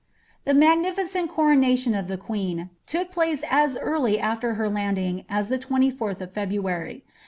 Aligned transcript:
The 0.45 0.55
magnificent 0.55 1.29
coronation 1.29 1.93
of 1.93 2.07
the 2.07 2.17
queen 2.17 2.71
took 2.87 3.11
place 3.11 3.43
as 3.51 3.77
early 3.77 4.17
af\er 4.17 4.55
her 4.55 4.67
landing 4.67 5.25
as 5.29 5.49
the 5.49 5.59
24th 5.59 6.21
of 6.21 6.33
February. 6.33 7.03